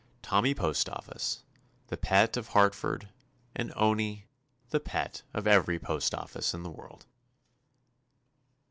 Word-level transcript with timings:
Tommy 0.23 0.55
Postoffice, 0.55 1.43
the 1.89 1.95
pet 1.95 2.35
of 2.35 2.47
Hartford, 2.47 3.09
and 3.55 3.71
Owney, 3.75 4.25
the 4.71 4.79
pet 4.79 5.21
of 5.31 5.45
every 5.45 5.77
postoffice 5.77 6.55
in 6.55 6.63
the 6.63 6.71
world. 6.71 7.05